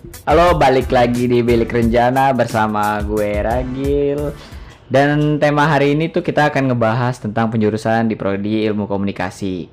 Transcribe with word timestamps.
Halo, 0.00 0.56
balik 0.56 0.88
lagi 0.88 1.28
di 1.28 1.44
Bilik 1.44 1.68
Renjana 1.68 2.32
bersama 2.32 3.04
gue 3.04 3.36
Ragil. 3.36 4.32
Dan 4.88 5.36
tema 5.36 5.68
hari 5.68 5.92
ini 5.92 6.08
tuh 6.08 6.24
kita 6.24 6.48
akan 6.48 6.72
ngebahas 6.72 7.20
tentang 7.20 7.52
penjurusan 7.52 8.08
di 8.08 8.16
prodi 8.16 8.64
Ilmu 8.64 8.88
Komunikasi. 8.88 9.68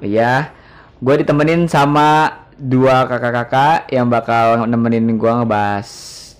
Ya, 0.00 0.56
gue 1.04 1.20
ditemenin 1.20 1.68
sama 1.68 2.32
dua 2.56 3.04
kakak-kakak 3.04 3.92
yang 3.92 4.08
bakal 4.08 4.64
nemenin 4.64 5.20
gue 5.20 5.32
ngebahas 5.44 5.88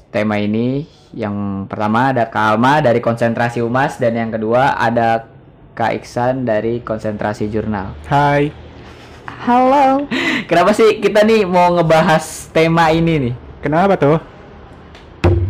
tema 0.08 0.40
ini. 0.40 0.88
Yang 1.12 1.68
pertama 1.68 2.16
ada 2.16 2.32
Kak 2.32 2.56
Alma 2.56 2.80
dari 2.80 3.04
Konsentrasi 3.04 3.60
Umas 3.60 4.00
dan 4.00 4.16
yang 4.16 4.32
kedua 4.32 4.72
ada 4.72 5.28
Kak 5.76 6.00
Iksan 6.00 6.48
dari 6.48 6.80
Konsentrasi 6.80 7.52
Jurnal. 7.52 7.92
Hai. 8.08 8.65
Halo. 9.44 10.08
Kenapa 10.48 10.72
sih 10.72 10.96
kita 10.96 11.20
nih 11.20 11.44
mau 11.44 11.68
ngebahas 11.76 12.48
tema 12.56 12.88
ini 12.88 13.20
nih? 13.20 13.34
Kenapa 13.60 14.00
tuh? 14.00 14.16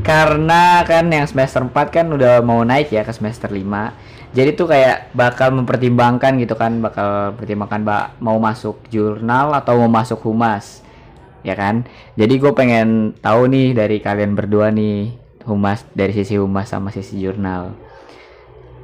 Karena 0.02 0.82
kan 0.82 1.06
yang 1.06 1.26
semester 1.30 1.62
4 1.62 1.94
kan 1.94 2.06
udah 2.10 2.42
mau 2.42 2.62
naik 2.66 2.90
ya 2.90 3.06
ke 3.06 3.10
semester 3.14 3.50
5 3.50 4.34
Jadi 4.34 4.54
tuh 4.54 4.70
kayak 4.70 5.10
bakal 5.14 5.50
mempertimbangkan 5.54 6.38
gitu 6.38 6.54
kan 6.54 6.78
Bakal 6.78 7.34
pertimbangkan 7.34 7.82
ba- 7.82 8.10
mau 8.22 8.38
masuk 8.38 8.86
jurnal 8.90 9.50
atau 9.54 9.78
mau 9.82 9.90
masuk 9.90 10.22
humas 10.22 10.82
Ya 11.42 11.58
kan 11.58 11.86
Jadi 12.14 12.38
gue 12.38 12.52
pengen 12.54 13.18
tahu 13.18 13.50
nih 13.50 13.74
dari 13.74 13.98
kalian 13.98 14.38
berdua 14.38 14.70
nih 14.70 15.10
Humas 15.46 15.82
dari 15.94 16.14
sisi 16.14 16.38
humas 16.38 16.70
sama 16.70 16.94
sisi 16.94 17.18
jurnal 17.18 17.74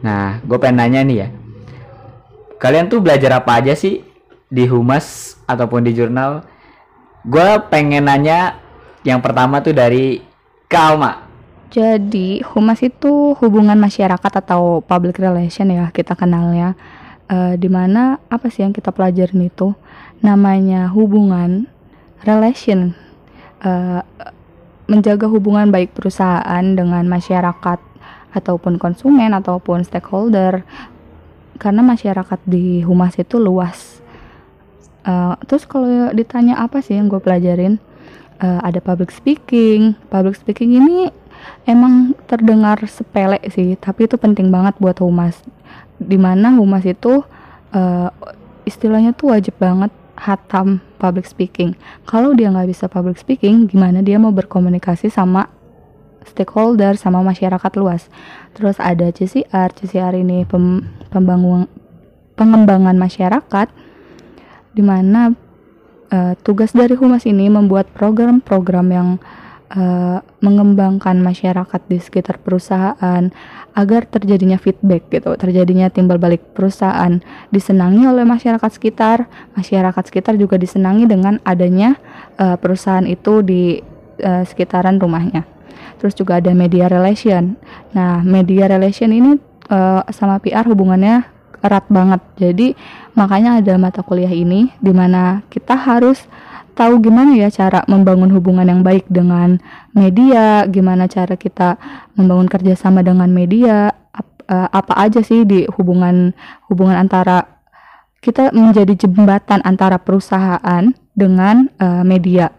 Nah 0.03 0.42
gue 0.42 0.59
pengen 0.59 0.78
nanya 0.83 1.06
nih 1.06 1.16
ya 1.23 1.28
Kalian 2.59 2.91
tuh 2.91 2.98
belajar 2.98 3.39
apa 3.39 3.62
aja 3.62 3.75
sih 3.78 4.12
di 4.52 4.69
humas 4.69 5.38
ataupun 5.48 5.88
di 5.88 5.97
jurnal 5.97 6.45
Gue 7.24 7.56
pengen 7.73 8.12
nanya 8.12 8.61
yang 9.01 9.25
pertama 9.25 9.65
tuh 9.65 9.73
dari 9.73 10.20
Kalma 10.69 11.25
Jadi 11.72 12.45
humas 12.53 12.84
itu 12.84 13.33
hubungan 13.41 13.80
masyarakat 13.80 14.33
atau 14.45 14.84
public 14.84 15.17
relation 15.17 15.73
ya 15.73 15.89
kita 15.89 16.12
kenalnya. 16.12 16.77
Eh 17.33 17.56
di 17.56 17.73
mana 17.73 18.20
apa 18.28 18.53
sih 18.53 18.61
yang 18.61 18.77
kita 18.77 18.92
pelajarin 18.92 19.48
itu 19.48 19.73
namanya 20.20 20.92
hubungan 20.92 21.64
relation 22.28 22.92
Eh, 23.62 24.03
menjaga 24.91 25.30
hubungan 25.30 25.70
baik 25.70 25.95
perusahaan 25.95 26.67
dengan 26.75 27.06
masyarakat 27.06 27.78
ataupun 28.34 28.75
konsumen 28.83 29.30
ataupun 29.30 29.86
stakeholder 29.86 30.67
karena 31.62 31.86
masyarakat 31.86 32.42
di 32.42 32.83
humas 32.83 33.14
itu 33.14 33.39
luas. 33.39 34.02
Eh, 35.03 35.34
terus 35.50 35.67
kalau 35.67 36.14
ditanya 36.14 36.62
apa 36.62 36.78
sih 36.78 36.95
yang 36.95 37.11
gue 37.11 37.19
pelajarin? 37.19 37.83
Eh, 38.39 38.61
ada 38.62 38.78
public 38.78 39.11
speaking. 39.11 39.98
Public 40.11 40.39
speaking 40.39 40.78
ini 40.78 41.11
emang 41.67 42.14
terdengar 42.31 42.78
sepele 42.86 43.42
sih, 43.50 43.75
tapi 43.78 44.06
itu 44.06 44.14
penting 44.14 44.50
banget 44.55 44.78
buat 44.78 44.98
humas. 45.03 45.42
Di 45.98 46.19
mana 46.19 46.55
humas 46.55 46.86
itu 46.86 47.27
eh, 47.75 48.11
istilahnya 48.62 49.14
tuh 49.14 49.34
wajib 49.34 49.58
banget 49.58 49.91
hatam 50.14 50.78
public 51.03 51.27
speaking. 51.27 51.75
Kalau 52.06 52.30
dia 52.36 52.47
nggak 52.53 52.70
bisa 52.70 52.86
public 52.86 53.19
speaking, 53.19 53.67
gimana 53.67 54.06
dia 54.06 54.23
mau 54.23 54.30
berkomunikasi 54.30 55.11
sama 55.11 55.50
stakeholder, 56.23 56.95
sama 56.95 57.19
masyarakat 57.27 57.73
luas. 57.75 58.06
Terus 58.55 58.78
ada 58.78 59.11
CCR, 59.11 59.75
CCR 59.75 60.14
ini 60.14 60.47
pem, 60.47 60.86
pembangun 61.11 61.67
pengembangan 62.39 62.95
masyarakat, 62.95 63.69
di 64.73 64.83
mana 64.84 65.33
eh, 66.12 66.34
tugas 66.41 66.73
dari 66.73 66.97
humas 66.97 67.25
ini 67.28 67.48
membuat 67.48 67.89
program-program 67.92 68.87
yang 68.92 69.09
eh, 69.73 70.19
mengembangkan 70.45 71.20
masyarakat 71.20 71.81
di 71.89 71.98
sekitar 72.01 72.41
perusahaan 72.41 73.33
agar 73.73 74.05
terjadinya 74.05 74.61
feedback 74.61 75.08
gitu, 75.08 75.33
terjadinya 75.41 75.89
timbal 75.89 76.20
balik 76.20 76.45
perusahaan 76.52 77.24
disenangi 77.48 78.05
oleh 78.05 78.29
masyarakat 78.29 78.69
sekitar, 78.69 79.24
masyarakat 79.57 80.05
sekitar 80.05 80.36
juga 80.36 80.61
disenangi 80.61 81.08
dengan 81.08 81.41
adanya 81.48 81.96
eh, 82.36 82.57
perusahaan 82.61 83.08
itu 83.08 83.41
di 83.41 83.80
eh, 84.20 84.45
sekitaran 84.45 85.01
rumahnya. 85.01 85.48
Terus 85.96 86.19
juga 86.19 86.42
ada 86.42 86.51
media 86.52 86.91
relation. 86.91 87.55
Nah, 87.95 88.20
media 88.27 88.69
relation 88.69 89.08
ini 89.08 89.41
eh, 89.73 90.02
sama 90.13 90.36
PR 90.42 90.69
hubungannya 90.69 91.32
erat 91.62 91.86
banget. 91.89 92.20
Jadi 92.36 92.67
makanya 93.14 93.62
ada 93.62 93.74
mata 93.78 94.00
kuliah 94.02 94.30
ini 94.30 94.68
di 94.83 94.92
mana 94.92 95.46
kita 95.48 95.78
harus 95.78 96.27
tahu 96.73 96.98
gimana 97.05 97.36
ya 97.36 97.48
cara 97.52 97.84
membangun 97.89 98.33
hubungan 98.33 98.64
yang 98.64 98.80
baik 98.80 99.06
dengan 99.08 99.61
media, 99.92 100.64
gimana 100.68 101.06
cara 101.08 101.36
kita 101.36 101.77
membangun 102.17 102.48
kerjasama 102.48 103.05
dengan 103.05 103.28
media, 103.28 103.92
eh, 104.48 104.68
apa 104.72 104.95
aja 104.96 105.20
sih 105.20 105.45
di 105.45 105.68
hubungan 105.78 106.33
hubungan 106.68 106.96
antara 106.96 107.61
kita 108.22 108.55
menjadi 108.55 108.95
jembatan 108.95 109.61
antara 109.67 109.98
perusahaan 109.98 110.95
dengan 111.12 111.68
eh, 111.78 112.05
media. 112.06 112.51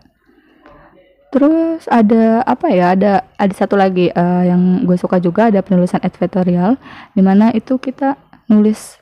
Terus 1.34 1.90
ada 1.90 2.46
apa 2.46 2.70
ya? 2.70 2.94
Ada 2.94 3.26
ada 3.42 3.54
satu 3.58 3.74
lagi 3.74 4.14
eh, 4.14 4.44
yang 4.46 4.86
gue 4.86 4.94
suka 5.02 5.18
juga 5.18 5.50
ada 5.50 5.66
penulisan 5.66 5.98
advertorial, 6.06 6.78
di 7.18 7.22
mana 7.26 7.50
itu 7.58 7.82
kita 7.82 8.14
nulis 8.54 9.02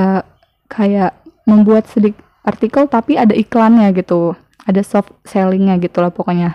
eh, 0.00 0.24
kayak 0.72 1.12
membuat 1.44 1.84
sedikit 1.92 2.24
artikel 2.46 2.88
tapi 2.88 3.18
ada 3.18 3.34
iklannya 3.34 3.90
gitu, 3.92 4.32
ada 4.64 4.80
soft 4.80 5.12
sellingnya 5.26 5.76
gitu 5.82 6.00
lah 6.00 6.14
pokoknya. 6.14 6.54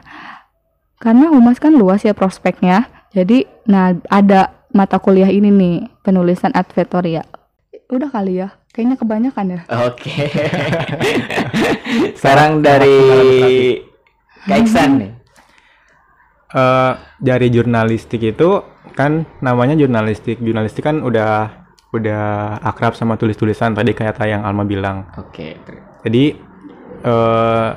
Karena 1.02 1.30
humas 1.30 1.58
kan 1.58 1.74
luas 1.74 2.06
ya 2.06 2.14
prospeknya, 2.14 2.88
jadi 3.14 3.46
nah 3.66 3.98
ada 4.08 4.54
mata 4.72 4.98
kuliah 4.98 5.28
ini 5.28 5.52
nih 5.52 5.76
penulisan 6.02 6.56
advertorial. 6.56 7.28
Udah 7.92 8.08
kali 8.08 8.40
ya, 8.40 8.56
kayaknya 8.72 8.96
kebanyakan 8.96 9.46
ya. 9.52 9.62
Oke. 9.84 10.12
Sekarang 12.20 12.64
dari 12.64 12.98
Kak 14.48 14.58
Iksan 14.64 14.92
nih. 14.98 15.12
Eh, 16.52 16.94
dari 17.24 17.48
jurnalistik 17.48 18.20
itu 18.24 18.64
kan 18.96 19.24
namanya 19.40 19.76
jurnalistik. 19.76 20.40
Jurnalistik 20.44 20.84
kan 20.84 21.00
udah 21.00 21.61
udah 21.92 22.58
akrab 22.64 22.96
sama 22.96 23.20
tulis-tulisan 23.20 23.76
tadi 23.76 23.92
kayak 23.92 24.24
yang 24.24 24.48
Alma 24.48 24.64
bilang. 24.64 25.12
Oke. 25.20 25.60
Jadi 26.08 26.24
eh 27.02 27.70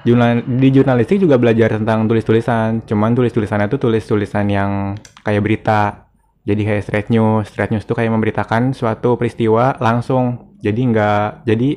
jurnal 0.00 0.40
di 0.46 0.68
jurnalistik 0.72 1.20
juga 1.20 1.36
belajar 1.36 1.76
tentang 1.76 2.06
tulis-tulisan. 2.06 2.86
Cuman 2.86 3.12
tulis-tulisannya 3.12 3.66
itu 3.66 3.78
tulis-tulisan 3.82 4.46
yang 4.48 4.94
kayak 5.26 5.42
berita. 5.42 6.08
Jadi 6.46 6.62
kayak 6.64 6.82
straight 6.86 7.08
news. 7.12 7.50
Straight 7.50 7.74
news 7.74 7.84
itu 7.84 7.92
kayak 7.92 8.14
memberitakan 8.14 8.72
suatu 8.72 9.18
peristiwa 9.18 9.76
langsung. 9.82 10.54
Jadi 10.62 10.80
nggak 10.94 11.44
jadi 11.44 11.70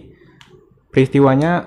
peristiwanya 0.93 1.65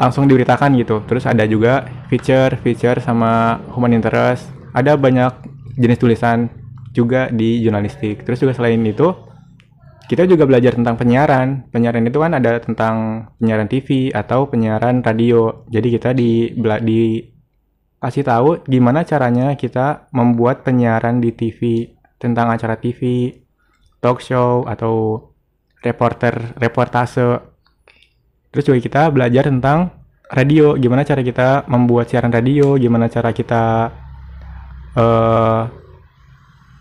langsung 0.00 0.24
diberitakan 0.24 0.72
gitu. 0.80 1.04
Terus 1.04 1.28
ada 1.28 1.44
juga 1.44 1.84
feature, 2.08 2.56
feature 2.64 2.98
sama 3.04 3.60
human 3.76 3.92
interest. 3.92 4.48
Ada 4.72 4.96
banyak 4.96 5.32
jenis 5.78 5.98
tulisan 6.00 6.57
juga 6.98 7.30
di 7.30 7.62
jurnalistik. 7.62 8.26
Terus 8.26 8.42
juga 8.42 8.58
selain 8.58 8.82
itu, 8.82 9.14
kita 10.10 10.24
juga 10.24 10.48
belajar 10.48 10.74
tentang 10.74 10.96
penyiaran. 10.98 11.68
Penyiaran 11.70 12.02
itu 12.08 12.18
kan 12.18 12.32
ada 12.34 12.58
tentang 12.58 12.94
penyiaran 13.38 13.68
TV 13.70 14.10
atau 14.10 14.50
penyiaran 14.50 15.04
radio. 15.04 15.68
Jadi 15.70 15.88
kita 15.94 16.10
di 16.16 16.50
di 16.82 17.00
kasih 18.00 18.24
tahu 18.24 18.50
gimana 18.64 19.04
caranya 19.04 19.52
kita 19.54 20.08
membuat 20.16 20.64
penyiaran 20.64 21.20
di 21.20 21.30
TV 21.36 21.92
tentang 22.16 22.48
acara 22.50 22.80
TV, 22.80 23.30
talk 24.00 24.24
show 24.24 24.64
atau 24.64 25.28
reporter 25.84 26.56
reportase. 26.56 27.38
Terus 28.48 28.64
juga 28.64 28.78
kita 28.80 29.02
belajar 29.12 29.44
tentang 29.44 29.92
radio, 30.32 30.72
gimana 30.80 31.04
cara 31.04 31.20
kita 31.20 31.68
membuat 31.68 32.08
siaran 32.08 32.32
radio, 32.32 32.80
gimana 32.80 33.12
cara 33.12 33.30
kita 33.36 33.92
eh 34.96 35.60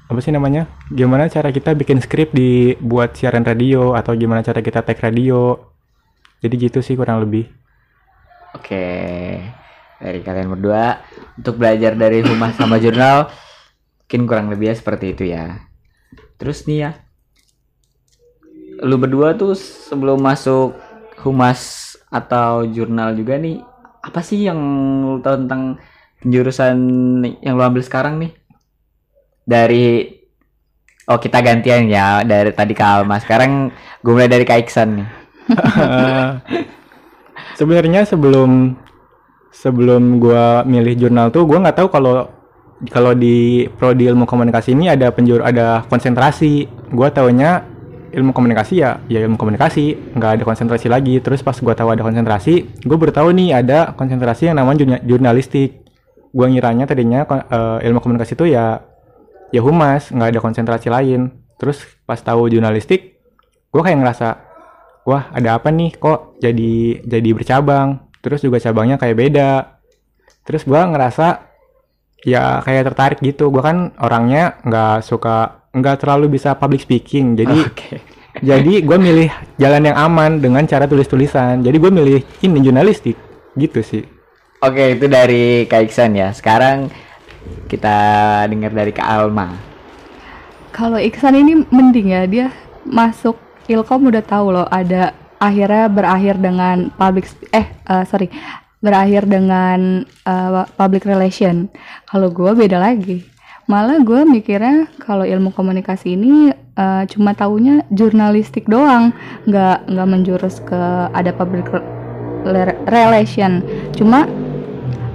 apa 0.07 0.19
sih 0.24 0.31
namanya? 0.31 0.71
Gimana 0.88 1.27
cara 1.27 1.51
kita 1.51 1.75
bikin 1.75 2.00
skrip 2.00 2.31
di 2.31 2.80
buat 2.80 3.12
siaran 3.15 3.44
radio 3.44 3.92
atau 3.92 4.15
gimana 4.15 4.39
cara 4.39 4.63
kita 4.63 4.80
tag 4.80 5.00
radio. 5.04 5.59
Jadi 6.39 6.56
gitu 6.56 6.80
sih 6.80 6.95
kurang 6.95 7.27
lebih. 7.27 7.51
Oke. 8.56 8.88
Dari 10.00 10.19
kalian 10.24 10.54
berdua 10.56 11.04
untuk 11.36 11.59
belajar 11.59 11.98
dari 11.98 12.24
humas 12.24 12.56
sama 12.56 12.77
jurnal 12.80 13.27
mungkin 14.07 14.24
kurang 14.24 14.48
lebihnya 14.48 14.80
seperti 14.80 15.12
itu 15.12 15.27
ya. 15.27 15.68
Terus 16.39 16.63
nih 16.63 16.88
ya. 16.88 16.92
Lu 18.88 18.95
berdua 18.95 19.36
tuh 19.36 19.51
sebelum 19.59 20.24
masuk 20.24 20.80
humas 21.27 21.92
atau 22.07 22.63
jurnal 22.63 23.12
juga 23.19 23.36
nih 23.36 23.59
apa 24.00 24.24
sih 24.24 24.48
yang 24.48 24.56
lu 25.04 25.19
tahu 25.19 25.44
tentang 25.44 25.75
penjurusan 26.24 26.77
yang 27.44 27.59
lu 27.59 27.63
ambil 27.68 27.83
sekarang 27.83 28.15
nih? 28.24 28.31
Dari 29.47 30.17
Oh 31.07 31.23
kita 31.23 31.39
gantian 31.39 31.88
ya 31.88 32.19
dari 32.27 32.51
tadi 32.51 32.75
ke 32.75 32.83
Alma. 32.83 33.15
Sekarang 33.23 33.71
gue 34.03 34.11
mulai 34.11 34.27
dari 34.27 34.44
Kak 34.44 34.59
Iksan 34.59 34.99
nih. 34.99 35.07
Sebenarnya 37.59 38.03
sebelum 38.03 38.75
sebelum 39.55 40.19
gua 40.19 40.67
milih 40.67 40.99
jurnal 40.99 41.31
tuh 41.31 41.47
gua 41.47 41.63
nggak 41.63 41.79
tahu 41.79 41.89
kalau 41.89 42.27
kalau 42.91 43.15
di 43.15 43.65
prodi 43.79 44.05
ilmu 44.05 44.27
komunikasi 44.27 44.75
ini 44.75 44.91
ada 44.91 45.07
penjur 45.15 45.39
ada 45.41 45.88
konsentrasi. 45.88 46.67
Gua 46.91 47.07
taunya 47.07 47.63
ilmu 48.11 48.35
komunikasi 48.35 48.83
ya 48.83 48.99
ya 49.07 49.23
ilmu 49.23 49.39
komunikasi 49.39 50.11
nggak 50.11 50.31
ada 50.38 50.44
konsentrasi 50.44 50.91
lagi. 50.91 51.23
Terus 51.23 51.39
pas 51.39 51.55
gua 51.55 51.71
tahu 51.71 51.95
ada 51.95 52.03
konsentrasi, 52.03 52.83
gue 52.83 52.97
baru 52.99 53.15
tahu 53.15 53.31
nih 53.31 53.63
ada 53.63 53.95
konsentrasi 53.95 54.51
yang 54.51 54.59
namanya 54.59 54.83
jurna- 54.83 55.03
jurnalistik. 55.07 55.88
Gua 56.35 56.51
ngiranya 56.51 56.83
tadinya 56.83 57.23
eh, 57.23 57.88
ilmu 57.88 58.03
komunikasi 58.03 58.35
itu 58.35 58.51
ya 58.51 58.83
ya 59.51 59.61
humas 59.63 60.11
nggak 60.11 60.29
ada 60.35 60.39
konsentrasi 60.44 60.88
lain. 60.91 61.31
Terus 61.57 61.81
pas 62.05 62.19
tahu 62.21 62.51
jurnalistik, 62.51 63.17
gua 63.73 63.81
kayak 63.81 63.99
ngerasa 64.03 64.27
wah 65.07 65.31
ada 65.33 65.57
apa 65.57 65.73
nih? 65.73 65.97
Kok 65.97 66.41
jadi 66.41 67.01
jadi 67.01 67.29
bercabang? 67.33 68.07
Terus 68.21 68.44
juga 68.44 68.61
cabangnya 68.61 69.01
kayak 69.01 69.17
beda. 69.17 69.51
Terus 70.45 70.63
gua 70.67 70.85
ngerasa 70.88 71.47
ya 72.21 72.61
kayak 72.61 72.94
tertarik 72.94 73.19
gitu. 73.25 73.49
Gua 73.49 73.65
kan 73.65 73.77
orangnya 73.97 74.61
nggak 74.61 75.01
suka 75.01 75.65
nggak 75.73 76.05
terlalu 76.05 76.38
bisa 76.38 76.53
public 76.59 76.85
speaking. 76.85 77.33
Jadi 77.33 77.57
Oke. 77.67 78.01
jadi 78.44 78.73
gua 78.85 79.01
milih 79.01 79.33
jalan 79.57 79.89
yang 79.89 79.97
aman 79.97 80.38
dengan 80.38 80.61
cara 80.69 80.85
tulis 80.85 81.09
tulisan 81.09 81.65
jadi 81.65 81.77
gue 81.81 81.91
milih 81.91 82.21
ini 82.45 82.59
jurnalistik. 82.61 83.17
Gitu 83.57 83.81
sih. 83.81 84.05
Oke, 84.57 84.97
itu 84.97 85.05
dari 85.05 85.69
Kak 85.69 85.85
Iksan 85.85 86.17
ya. 86.17 86.33
Sekarang 86.33 86.89
kita 87.67 87.95
dengar 88.47 88.71
dari 88.71 88.91
Kak 88.95 89.07
Alma. 89.07 89.51
Kalau 90.71 91.01
Iksan 91.01 91.33
ini 91.33 91.65
mending 91.73 92.13
ya 92.13 92.23
dia 92.29 92.47
masuk 92.85 93.35
Ilkom 93.67 94.07
udah 94.07 94.23
tahu 94.23 94.55
loh 94.55 94.67
ada 94.71 95.11
akhirnya 95.38 95.91
berakhir 95.91 96.39
dengan 96.39 96.88
public 96.95 97.27
eh 97.51 97.67
eh, 97.67 98.03
sorry 98.07 98.31
berakhir 98.79 99.25
dengan 99.27 100.05
eh, 100.05 100.65
public 100.77 101.03
relation. 101.03 101.67
Kalau 102.07 102.31
gue 102.31 102.51
beda 102.53 102.79
lagi. 102.79 103.25
Malah 103.67 103.99
gue 103.99 104.23
mikirnya 104.23 104.88
kalau 105.03 105.27
ilmu 105.27 105.51
komunikasi 105.51 106.15
ini 106.15 106.55
eh, 106.55 107.03
cuma 107.11 107.35
taunya 107.35 107.83
jurnalistik 107.91 108.69
doang, 108.71 109.11
nggak 109.44 109.91
nggak 109.91 110.07
menjurus 110.07 110.63
ke 110.63 111.11
ada 111.11 111.35
public 111.35 111.67
relation. 112.88 113.59
Cuma 113.91 114.23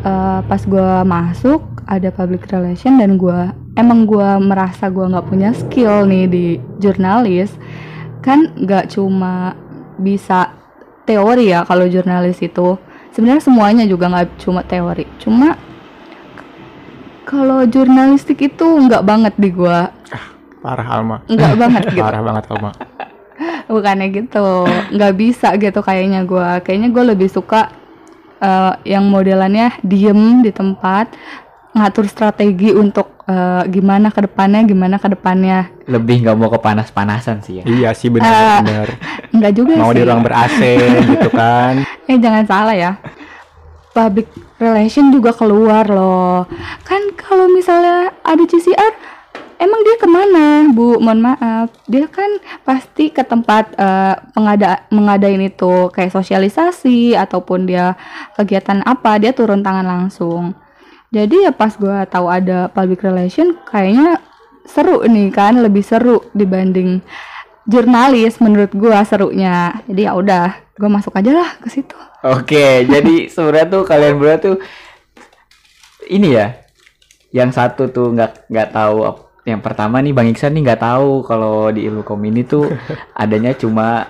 eh, 0.05 0.40
pas 0.44 0.61
gue 0.61 0.90
masuk 1.08 1.72
ada 1.87 2.08
public 2.14 2.49
relation 2.50 2.99
dan 3.00 3.19
gue 3.19 3.40
emang 3.79 4.05
gue 4.05 4.29
merasa 4.43 4.93
gue 4.93 5.02
nggak 5.02 5.26
punya 5.29 5.50
skill 5.56 6.06
nih 6.06 6.26
di 6.29 6.46
jurnalis 6.79 7.55
kan 8.23 8.55
nggak 8.55 8.94
cuma 8.94 9.58
bisa 9.99 10.55
teori 11.02 11.50
ya 11.50 11.67
kalau 11.67 11.87
jurnalis 11.90 12.38
itu. 12.43 12.79
Sebenarnya 13.12 13.44
semuanya 13.44 13.84
juga 13.84 14.08
nggak 14.08 14.40
cuma 14.40 14.64
teori 14.64 15.05
cuma 15.20 15.61
kalau 17.29 17.64
jurnalistik 17.69 18.40
itu 18.40 18.64
nggak 18.64 19.05
banget 19.05 19.34
di 19.37 19.52
gue 19.52 19.79
parah 20.62 20.87
Alma. 20.87 21.17
Nggak 21.26 21.55
banget 21.58 21.82
gitu. 21.94 22.02
Parah 22.06 22.23
banget 22.23 22.44
Alma. 22.55 22.70
Bukannya 23.67 24.06
gitu. 24.14 24.46
Nggak 24.94 25.12
bisa 25.19 25.49
gitu 25.58 25.81
kayaknya 25.82 26.23
gua. 26.23 26.62
Kayaknya 26.62 26.88
gue 26.94 27.05
lebih 27.12 27.29
suka 27.29 27.75
eh, 28.38 28.73
yang 28.87 29.11
modelannya 29.11 29.75
diem 29.82 30.40
di 30.46 30.55
tempat 30.55 31.11
ngatur 31.73 32.05
strategi 32.05 32.69
untuk 32.71 33.25
eh, 33.25 33.65
gimana 33.67 34.13
ke 34.13 34.21
depannya 34.23 34.61
gimana 34.63 34.97
ke 34.97 35.09
depannya. 35.09 35.73
Lebih 35.85 36.23
nggak 36.23 36.37
mau 36.37 36.49
kepanas-panasan 36.49 37.41
sih 37.41 37.61
ya. 37.61 37.65
iya 37.65 37.91
sih 37.93 38.07
Eh, 38.07 38.13
benar-benar 38.13 38.89
nggak 39.33 39.53
juga 39.53 39.73
mau 39.77 39.91
di 39.91 40.01
sih. 40.01 40.07
ruang 40.07 40.21
ber 40.21 40.35
AC 40.35 40.61
gitu 41.09 41.29
kan. 41.29 41.81
Eh 42.11 42.17
jangan 42.17 42.45
salah 42.45 42.77
ya. 42.77 42.93
Public 43.93 44.25
relation 44.57 45.09
juga 45.09 45.33
keluar 45.33 45.85
loh. 45.85 46.49
Kan 46.83 47.13
kalau 47.13 47.45
misalnya 47.47 48.09
ada 48.21 48.41
CCR 48.43 48.93
emang 49.59 49.81
dia 49.81 49.97
ke 49.97 50.09
mana 50.09 50.65
bu? 50.67 50.97
Mohon 50.97 51.21
maaf. 51.31 51.69
Dia 51.85 52.09
kan 52.09 52.37
pasti 52.63 53.09
ke 53.09 53.21
tempat 53.21 53.73
eh, 53.75 54.15
pengada 54.33 54.85
mengadain 54.89 55.41
itu 55.41 55.89
kayak 55.89 56.09
sosialisasi 56.11 57.13
ataupun 57.15 57.65
dia 57.65 57.97
kegiatan 58.35 58.81
apa 58.83 59.17
dia 59.17 59.33
turun 59.33 59.61
tangan 59.61 59.85
langsung 59.85 60.53
jadi 61.12 61.49
ya 61.49 61.53
pas 61.53 61.76
gua 61.76 62.09
tahu 62.09 62.26
ada 62.32 62.73
public 62.73 63.05
relation 63.05 63.55
kayaknya 63.69 64.19
seru 64.64 65.05
nih 65.05 65.29
kan 65.31 65.61
lebih 65.61 65.85
seru 65.85 66.25
dibanding 66.32 67.05
jurnalis 67.69 68.41
menurut 68.41 68.73
gua 68.73 69.05
serunya 69.05 69.76
jadi 69.87 70.09
ya 70.09 70.12
udah 70.17 70.47
gua 70.81 70.91
masuk 70.91 71.14
aja 71.14 71.31
lah 71.37 71.50
ke 71.61 71.69
situ 71.70 71.94
Oke, 72.23 72.67
jadi 72.93 73.26
sebenarnya 73.26 73.67
tuh 73.67 73.82
kalian 73.82 74.14
berdua 74.17 74.37
tuh 74.38 74.56
ini 76.06 76.38
ya. 76.38 76.62
Yang 77.35 77.50
satu 77.58 77.82
tuh 77.91 78.15
nggak 78.15 78.47
nggak 78.49 78.69
tahu 78.70 78.97
yang 79.43 79.58
pertama 79.58 79.99
nih 79.99 80.15
Bang 80.15 80.31
Iksan 80.31 80.55
nih 80.55 80.62
nggak 80.70 80.82
tahu 80.87 81.26
kalau 81.26 81.75
di 81.75 81.82
ilmu 81.91 82.06
kom 82.06 82.23
ini 82.23 82.47
tuh 82.47 82.70
adanya 83.23 83.53
cuma 83.58 84.06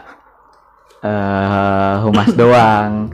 eh 1.00 1.94
humas 2.04 2.30
doang. 2.36 3.08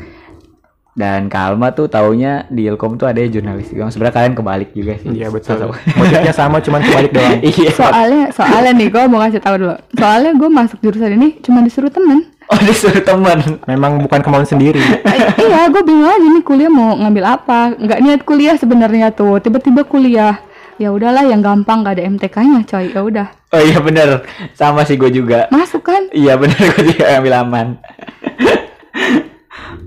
Dan 0.99 1.31
Kalma 1.31 1.71
tuh 1.71 1.87
taunya 1.87 2.43
di 2.49 2.67
Ilkom 2.67 2.99
tuh 2.99 3.07
ada 3.07 3.23
jurnalistik 3.23 3.79
doang. 3.79 3.87
Sebenarnya 3.87 4.19
kalian 4.19 4.35
kebalik 4.35 4.75
juga 4.75 4.99
sih. 4.99 5.15
iya 5.15 5.31
betul 5.31 5.71
motifnya 5.95 6.35
sama 6.35 6.59
cuman 6.59 6.83
kebalik 6.83 7.15
doang 7.15 7.39
iya. 7.55 7.71
soalnya 7.71 8.23
soalnya 8.29 8.75
nih 8.75 8.89
gua 8.89 9.07
mau 9.07 9.21
kasih 9.21 9.39
tahu 9.39 9.55
dulu 9.57 9.79
soalnya 9.95 10.35
gua 10.35 10.49
masuk 10.51 10.79
jurusan 10.81 11.15
ini 11.15 11.39
cuma 11.39 11.63
disuruh 11.63 11.87
temen 11.89 12.27
Oh 12.49 12.59
disuruh 12.59 12.99
teman. 13.01 13.39
memang 13.65 14.01
bukan 14.01 14.19
kemauan 14.19 14.43
sendiri 14.43 14.81
Eh, 15.07 15.21
iya 15.39 15.69
gue 15.69 15.83
bingung 15.83 16.09
aja 16.09 16.27
nih 16.27 16.41
kuliah 16.41 16.67
mau 16.67 16.97
ngambil 16.97 17.25
apa 17.31 17.77
nggak 17.77 17.99
niat 18.01 18.21
kuliah 18.25 18.57
sebenarnya 18.57 19.13
tuh 19.13 19.37
tiba-tiba 19.37 19.85
kuliah 19.85 20.41
ya 20.75 20.89
udahlah 20.89 21.23
yang 21.23 21.39
gampang 21.39 21.83
gak 21.83 21.95
ada 21.95 22.09
MTK-nya 22.09 22.65
coy 22.65 22.89
ya 22.89 23.01
udah 23.01 23.29
Oh 23.49 23.61
iya 23.61 23.79
bener. 23.79 24.25
Sama 24.53 24.83
sih 24.83 24.97
gue 24.97 25.09
juga. 25.09 25.47
masuk 25.49 25.81
kan 25.83 26.09
Iya 26.11 26.35
bener 26.35 26.57
gue 26.73 26.83
juga 26.87 27.05
ambil 27.15 27.35
aman. 27.39 27.67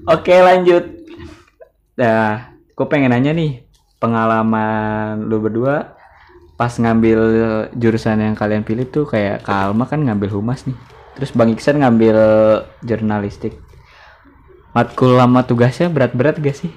Oke 0.04 0.34
lanjut. 0.36 1.00
Nah, 2.01 2.57
gue 2.74 2.86
pengen 2.89 3.13
nanya 3.13 3.30
nih 3.30 3.62
pengalaman 4.01 5.30
lu 5.30 5.38
berdua 5.38 5.94
pas 6.57 6.74
ngambil 6.74 7.19
jurusan 7.77 8.18
yang 8.18 8.33
kalian 8.33 8.65
pilih 8.65 8.89
tuh 8.89 9.06
kayak 9.06 9.45
Kalma 9.45 9.86
kan 9.86 10.01
ngambil 10.01 10.33
humas 10.33 10.65
nih. 10.65 10.77
Terus 11.13 11.30
Bang 11.38 11.53
Iksan 11.53 11.77
ngambil 11.77 12.18
jurnalistik. 12.81 13.62
Matkul 14.74 15.13
lama 15.13 15.45
tugasnya 15.45 15.94
berat-berat 15.94 16.42
gak 16.42 16.57
sih? 16.57 16.74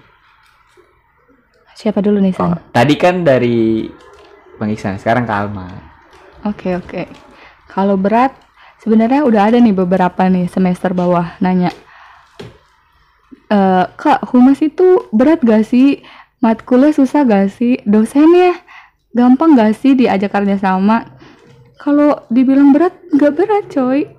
siapa 1.75 2.01
dulu 2.01 2.23
nih 2.23 2.33
Oh, 2.39 2.55
San 2.55 2.71
tadi 2.71 2.95
kan 2.95 3.27
dari 3.27 3.91
Bang 4.57 4.71
Iksan, 4.71 4.97
sekarang 5.03 5.27
Kalma. 5.27 5.67
Oke 6.47 6.79
oke. 6.79 7.11
Kalau 7.67 7.99
berat 7.99 8.31
sebenarnya 8.79 9.27
udah 9.27 9.51
ada 9.51 9.59
nih 9.59 9.75
beberapa 9.75 10.31
nih 10.31 10.47
semester 10.47 10.95
bawah 10.95 11.35
nanya. 11.43 11.75
Eh 13.55 13.85
kak 13.95 14.35
humas 14.35 14.59
itu 14.59 15.07
berat 15.15 15.39
gak 15.47 15.63
sih? 15.63 16.03
Matkulnya 16.43 16.91
susah 16.91 17.23
gak 17.23 17.55
sih? 17.55 17.79
Dosennya 17.87 18.59
gampang 19.15 19.55
gak 19.55 19.79
sih 19.79 19.95
diajak 19.95 20.35
kerja 20.35 20.59
sama? 20.59 21.07
Kalau 21.79 22.27
dibilang 22.27 22.75
berat 22.75 22.97
nggak 23.13 23.33
berat 23.33 23.65
coy. 23.71 24.11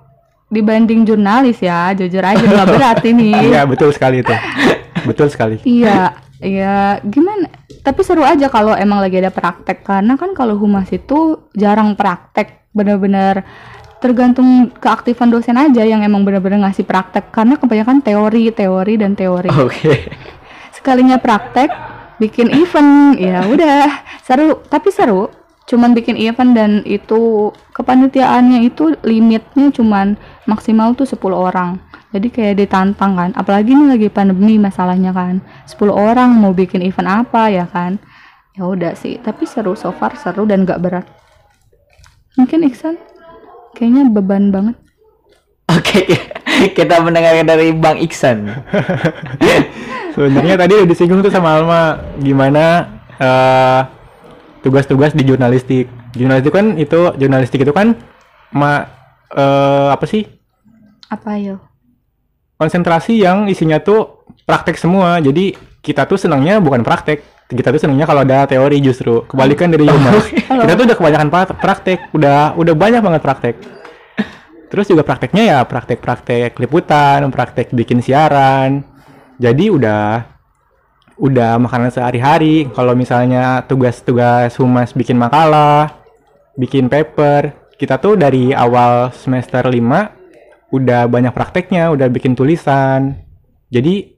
Dibanding 0.46 1.02
jurnalis 1.02 1.58
ya 1.58 1.90
jujur 1.90 2.22
aja 2.22 2.38
nggak 2.38 2.70
berat 2.78 2.98
ini. 3.02 3.34
iya 3.50 3.66
betul 3.66 3.90
sekali 3.90 4.22
itu 4.22 4.30
betul 5.10 5.26
sekali 5.26 5.58
Iya, 5.66 6.14
iya 6.38 7.02
gimana? 7.02 7.50
Tapi 7.82 8.00
seru 8.06 8.22
aja 8.22 8.46
kalau 8.46 8.70
emang 8.70 9.02
lagi 9.02 9.18
ada 9.18 9.34
praktek 9.34 9.82
karena 9.82 10.14
kan 10.14 10.38
kalau 10.38 10.54
humas 10.54 10.86
itu 10.94 11.50
jarang 11.50 11.98
praktek, 11.98 12.70
bener-bener 12.70 13.42
tergantung 14.06 14.70
keaktifan 14.78 15.34
dosen 15.34 15.58
aja 15.58 15.82
yang 15.82 16.06
emang 16.06 16.22
bener-bener 16.22 16.62
ngasih 16.62 16.86
praktek 16.86 17.34
karena 17.34 17.58
kebanyakan 17.58 17.98
teori, 17.98 18.54
teori 18.54 18.94
dan 18.94 19.18
teori. 19.18 19.50
Oke. 19.50 20.06
Sekalinya 20.70 21.18
praktek 21.18 21.66
bikin 22.22 22.54
event, 22.54 23.18
ya 23.18 23.42
udah 23.42 24.06
seru, 24.22 24.62
tapi 24.70 24.94
seru. 24.94 25.26
Cuman 25.66 25.98
bikin 25.98 26.14
event 26.14 26.54
dan 26.54 26.86
itu 26.86 27.50
kepanitiaannya 27.74 28.70
itu 28.70 28.94
limitnya 29.02 29.74
cuman 29.74 30.14
maksimal 30.46 30.94
tuh 30.94 31.10
10 31.10 31.18
orang. 31.34 31.82
Jadi 32.14 32.30
kayak 32.30 32.62
ditantang 32.62 33.18
kan. 33.18 33.30
Apalagi 33.34 33.74
ini 33.74 33.90
lagi 33.90 34.06
pandemi 34.06 34.62
masalahnya 34.62 35.10
kan. 35.10 35.42
10 35.66 35.90
orang 35.90 36.38
mau 36.38 36.54
bikin 36.54 36.86
event 36.86 37.26
apa 37.26 37.50
ya 37.50 37.66
kan. 37.66 37.98
Ya 38.54 38.62
udah 38.62 38.94
sih, 38.94 39.18
tapi 39.18 39.42
seru 39.42 39.74
so 39.74 39.90
far 39.90 40.14
seru 40.14 40.46
dan 40.46 40.62
gak 40.62 40.78
berat. 40.78 41.06
Mungkin 42.38 42.62
Iksan 42.62 42.94
kayaknya 43.76 44.08
beban 44.08 44.48
banget. 44.48 44.76
Oke, 45.68 46.08
kita 46.78 47.04
mendengarkan 47.04 47.44
dari 47.44 47.76
Bang 47.76 48.00
Iksan. 48.00 48.48
Sebenarnya 50.16 50.56
tadi 50.56 50.72
udah 50.80 50.88
disinggung 50.88 51.20
tuh 51.20 51.28
sama 51.28 51.60
Alma 51.60 51.82
gimana 52.24 52.88
eh, 53.20 53.80
tugas-tugas 54.64 55.12
di 55.12 55.28
jurnalistik. 55.28 55.92
Jurnalistik 56.16 56.56
kan 56.56 56.80
itu 56.80 57.12
jurnalistik 57.20 57.60
itu 57.60 57.76
kan 57.76 57.92
ma 58.56 58.88
eh, 59.36 59.88
apa 59.92 60.08
sih 60.08 60.24
Apa 61.12 61.36
yo? 61.36 61.60
konsentrasi 62.56 63.20
yang 63.20 63.52
isinya 63.52 63.76
tuh 63.84 64.24
praktek 64.48 64.80
semua. 64.80 65.20
Jadi 65.20 65.52
kita 65.86 66.02
tuh 66.10 66.18
senangnya 66.18 66.58
bukan 66.58 66.82
praktek. 66.82 67.46
Kita 67.46 67.70
tuh 67.70 67.78
senangnya 67.78 68.10
kalau 68.10 68.26
ada 68.26 68.42
teori 68.50 68.82
justru. 68.82 69.22
Kebalikan 69.30 69.70
dari 69.70 69.86
humas 69.86 70.26
kita 70.34 70.74
tuh 70.74 70.84
udah 70.90 70.96
kebanyakan 70.98 71.28
pra- 71.30 71.54
praktek. 71.54 72.10
Udah 72.10 72.58
udah 72.58 72.74
banyak 72.74 72.98
banget 72.98 73.22
praktek. 73.22 73.54
Terus 74.66 74.90
juga 74.90 75.06
prakteknya 75.06 75.44
ya 75.46 75.58
praktek-praktek 75.62 76.58
liputan 76.58 77.30
praktek 77.30 77.70
bikin 77.70 78.02
siaran. 78.02 78.82
Jadi 79.38 79.70
udah 79.70 80.26
udah 81.22 81.62
makanan 81.62 81.94
sehari-hari. 81.94 82.66
Kalau 82.74 82.98
misalnya 82.98 83.62
tugas-tugas 83.62 84.50
humas 84.58 84.90
bikin 84.90 85.14
makalah 85.14 86.02
bikin 86.58 86.90
paper 86.90 87.52
kita 87.76 88.00
tuh 88.00 88.16
dari 88.16 88.56
awal 88.56 89.12
semester 89.12 89.60
5 89.60 90.72
udah 90.72 91.06
banyak 91.06 91.30
prakteknya 91.30 91.94
udah 91.94 92.10
bikin 92.10 92.34
tulisan. 92.34 93.22
Jadi 93.70 94.15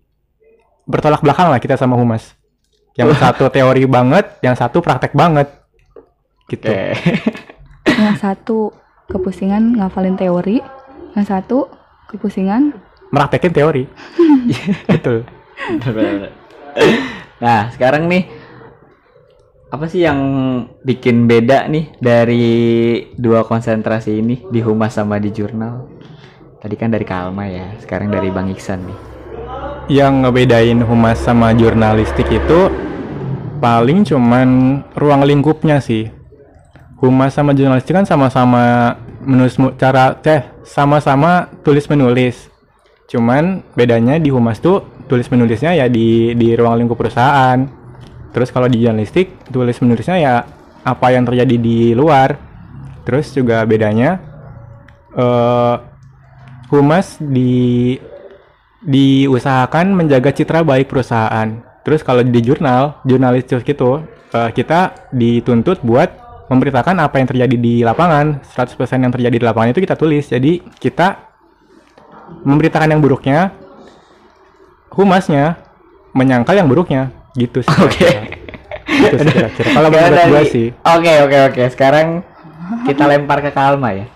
bertolak 0.89 1.21
belakang 1.21 1.53
lah 1.53 1.61
kita 1.61 1.77
sama 1.77 1.95
humas. 2.01 2.33
Yang 2.97 3.21
satu 3.21 3.53
teori 3.53 3.85
banget 3.85 4.41
yang 4.41 4.57
satu 4.57 4.81
praktek 4.81 5.13
banget. 5.13 5.47
Gitu. 6.49 6.65
Oke. 6.65 6.97
yang 8.03 8.17
satu 8.17 8.73
kepusingan 9.07 9.77
ngafalin 9.77 10.17
teori 10.17 10.65
yang 11.13 11.27
satu 11.29 11.69
kepusingan 12.09 12.73
meraktekin 13.13 13.53
teori. 13.53 13.85
Betul. 14.91 15.29
Nah, 17.39 17.69
sekarang 17.71 18.09
nih 18.09 18.25
apa 19.69 19.85
sih 19.85 20.01
yang 20.01 20.21
bikin 20.81 21.29
beda 21.29 21.69
nih 21.69 21.93
dari 22.01 22.49
dua 23.21 23.45
konsentrasi 23.45 24.25
ini 24.25 24.49
di 24.49 24.65
humas 24.65 24.97
sama 24.97 25.21
di 25.21 25.29
jurnal? 25.29 25.85
Tadi 26.59 26.75
kan 26.75 26.91
dari 26.91 27.07
Kalma 27.07 27.47
ya, 27.47 27.77
sekarang 27.79 28.11
dari 28.11 28.35
Bang 28.35 28.51
Iksan 28.51 28.83
nih. 28.83 29.18
Yang 29.89 30.21
ngebedain 30.21 30.85
humas 30.85 31.17
sama 31.17 31.57
jurnalistik 31.57 32.29
itu 32.29 32.69
paling 33.59 34.05
cuman 34.05 34.81
ruang 34.93 35.25
lingkupnya 35.25 35.81
sih. 35.81 36.13
Humas 37.01 37.33
sama 37.33 37.57
jurnalistik 37.57 37.97
kan 37.97 38.05
sama-sama 38.05 38.95
menulis 39.25 39.57
cara 39.81 40.13
teh 40.21 40.45
sama-sama 40.63 41.49
tulis 41.65 41.89
menulis. 41.89 42.53
Cuman 43.09 43.65
bedanya 43.73 44.21
di 44.21 44.29
humas 44.29 44.61
tuh 44.61 44.85
tulis 45.09 45.25
menulisnya 45.33 45.73
ya 45.73 45.89
di 45.89 46.37
di 46.37 46.53
ruang 46.53 46.85
lingkup 46.85 47.01
perusahaan. 47.01 47.57
Terus 48.37 48.53
kalau 48.53 48.69
di 48.69 48.85
jurnalistik 48.85 49.49
tulis 49.49 49.81
menulisnya 49.81 50.17
ya 50.21 50.35
apa 50.85 51.07
yang 51.17 51.25
terjadi 51.25 51.57
di 51.57 51.97
luar. 51.97 52.37
Terus 53.09 53.33
juga 53.33 53.65
bedanya 53.65 54.21
eh 55.17 55.77
humas 56.69 57.17
di 57.17 57.97
diusahakan 58.83 59.95
menjaga 59.95 60.31
citra 60.31 60.63
baik 60.63 60.87
perusahaan. 60.91 61.63
Terus 61.83 62.05
kalau 62.05 62.21
di 62.23 62.41
jurnal, 62.45 63.01
jurnalistik 63.03 63.65
gitu, 63.65 64.05
eh, 64.35 64.51
kita 64.53 65.09
dituntut 65.11 65.81
buat 65.83 66.11
memberitakan 66.49 66.97
apa 67.01 67.21
yang 67.21 67.29
terjadi 67.29 67.57
di 67.57 67.75
lapangan. 67.85 68.41
100% 68.55 69.05
yang 69.05 69.13
terjadi 69.13 69.37
di 69.37 69.45
lapangan 69.45 69.73
itu 69.73 69.81
kita 69.85 69.97
tulis. 69.97 70.29
Jadi 70.29 70.63
kita 70.81 71.17
memberitakan 72.45 72.93
yang 72.93 73.01
buruknya, 73.01 73.53
humasnya 74.93 75.57
menyangkal 76.13 76.57
yang 76.57 76.69
buruknya. 76.69 77.11
Gitu 77.37 77.65
sih. 77.65 77.79
Oke. 77.79 78.09
kira-kira. 78.89 79.49
Gitu. 79.53 79.61
Kalau 79.77 79.89
menurut 79.93 80.17
dari- 80.17 80.51
sih. 80.53 80.67
Oke, 80.73 81.13
oke, 81.25 81.39
oke. 81.53 81.63
Sekarang 81.73 82.07
kita 82.85 83.05
lempar 83.09 83.41
ke 83.41 83.51
Kalma 83.53 83.93
ya. 83.97 84.07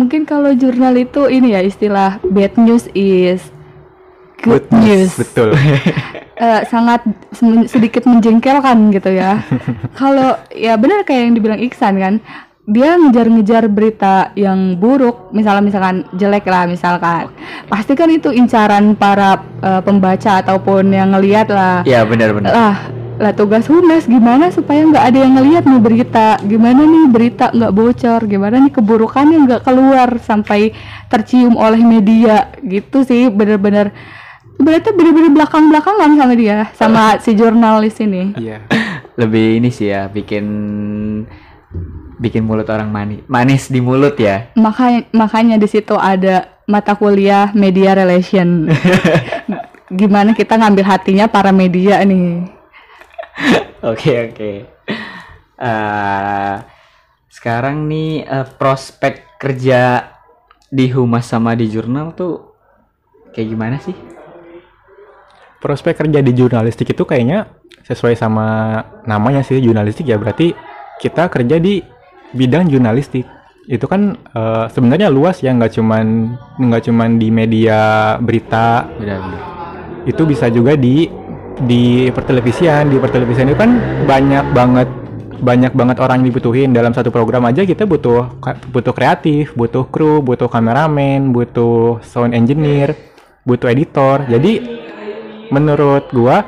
Mungkin 0.00 0.24
kalau 0.24 0.56
jurnal 0.56 0.96
itu 0.96 1.28
ini 1.28 1.52
ya 1.52 1.60
istilah 1.60 2.16
bad 2.24 2.56
news 2.56 2.88
is 2.96 3.52
good, 4.40 4.64
news 4.72 5.12
Betul. 5.20 5.52
Eh, 6.40 6.64
sangat 6.72 7.04
sedikit 7.68 8.08
menjengkelkan 8.08 8.88
gitu 8.96 9.12
ya. 9.12 9.44
Kalau 10.00 10.40
ya 10.48 10.80
benar 10.80 11.04
kayak 11.04 11.28
yang 11.28 11.34
dibilang 11.36 11.60
Iksan 11.60 12.00
kan, 12.00 12.16
dia 12.64 12.96
ngejar-ngejar 12.96 13.68
berita 13.68 14.32
yang 14.32 14.80
buruk, 14.80 15.28
misalnya 15.36 15.68
misalkan 15.68 16.08
jelek 16.16 16.48
lah 16.48 16.64
misalkan, 16.64 17.28
pasti 17.68 17.92
kan 17.92 18.08
itu 18.08 18.32
incaran 18.32 18.96
para 18.96 19.36
eh, 19.60 19.84
pembaca 19.84 20.40
ataupun 20.40 20.88
yang 20.88 21.12
ngelihat 21.12 21.52
lah. 21.52 21.84
Iya, 21.84 22.08
benar-benar. 22.08 22.48
Lah, 22.56 22.76
lah 23.20 23.36
tugas 23.36 23.68
humas 23.68 24.08
gimana 24.08 24.48
supaya 24.48 24.80
nggak 24.80 25.04
ada 25.12 25.18
yang 25.20 25.36
ngelihat 25.36 25.64
nih 25.68 25.80
berita, 25.84 26.40
gimana 26.40 26.80
nih 26.88 27.04
berita 27.12 27.52
nggak 27.52 27.72
bocor, 27.76 28.20
gimana 28.24 28.56
nih 28.64 28.72
keburukannya 28.72 29.44
nggak 29.44 29.62
keluar 29.68 30.16
sampai 30.24 30.72
tercium 31.12 31.60
oleh 31.60 31.84
media 31.84 32.48
gitu 32.64 33.04
sih, 33.04 33.28
bener-bener 33.28 33.92
berarti 34.56 34.96
bener-bener 34.96 35.36
belakang-belakangan 35.36 36.16
sama 36.16 36.32
dia, 36.32 36.58
sama 36.72 37.02
si 37.20 37.36
jurnalis 37.36 38.00
ini. 38.00 38.32
Iya. 38.40 38.64
Lebih 39.20 39.60
ini 39.60 39.68
sih 39.68 39.92
ya, 39.92 40.08
bikin 40.08 40.46
bikin 42.20 42.44
mulut 42.44 42.68
orang 42.72 42.88
manis 42.88 43.20
manis 43.28 43.68
di 43.68 43.84
mulut 43.84 44.16
ya. 44.16 44.48
Makanya 44.56 45.12
makanya 45.12 45.56
di 45.60 45.68
situ 45.68 45.92
ada 45.92 46.56
mata 46.64 46.96
kuliah 46.96 47.52
media 47.52 47.92
relation. 47.92 48.64
gimana 50.00 50.32
kita 50.32 50.56
ngambil 50.56 50.88
hatinya 50.88 51.28
para 51.28 51.52
media 51.52 52.00
nih. 52.00 52.59
Oke 53.90 54.12
oke. 54.28 54.52
Eh, 55.60 56.56
sekarang 57.32 57.88
nih 57.88 58.28
eh, 58.28 58.46
prospek 58.60 59.40
kerja 59.40 60.04
di 60.68 60.86
humas 60.92 61.24
sama 61.24 61.56
di 61.56 61.66
jurnal 61.72 62.12
tuh 62.12 62.54
kayak 63.32 63.48
gimana 63.48 63.76
sih? 63.80 63.96
prospek 65.60 66.00
kerja 66.00 66.24
di 66.24 66.32
jurnalistik 66.32 66.88
itu 66.96 67.04
kayaknya 67.04 67.52
sesuai 67.84 68.16
sama 68.16 68.80
namanya 69.04 69.44
sih 69.44 69.60
jurnalistik 69.60 70.08
ya 70.08 70.16
berarti 70.16 70.56
kita 70.98 71.28
kerja 71.28 71.60
di 71.60 71.84
bidang 72.32 72.72
jurnalistik 72.72 73.28
itu 73.68 73.84
kan 73.84 74.16
eh, 74.16 74.66
sebenarnya 74.72 75.12
luas 75.12 75.44
ya 75.44 75.52
nggak 75.52 75.76
cuman 75.76 76.34
nggak 76.58 76.82
cuman 76.88 77.20
di 77.20 77.28
media 77.28 78.16
berita 78.18 78.88
Benar-benar. 78.96 79.40
itu 80.08 80.22
bisa 80.24 80.48
juga 80.48 80.74
di 80.74 81.06
di 81.64 82.08
pertelevisian 82.12 82.88
di 82.88 82.96
pertelevisian 82.96 83.52
itu 83.52 83.58
kan 83.58 83.70
banyak 84.08 84.44
banget 84.56 84.88
banyak 85.40 85.72
banget 85.72 85.96
orang 85.98 86.20
yang 86.20 86.28
dibutuhin. 86.32 86.70
Dalam 86.76 86.92
satu 86.92 87.08
program 87.08 87.48
aja 87.48 87.64
kita 87.64 87.88
butuh 87.88 88.40
butuh 88.70 88.92
kreatif 88.92 89.56
butuh 89.56 89.88
kru 89.88 90.20
butuh 90.20 90.46
kameramen 90.52 91.32
butuh 91.32 92.04
sound 92.04 92.36
engineer 92.36 92.94
butuh 93.44 93.72
editor. 93.72 94.28
Jadi 94.28 94.60
menurut 95.50 96.12
gua 96.12 96.44